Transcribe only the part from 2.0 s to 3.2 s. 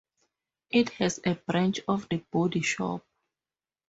The Body Shop.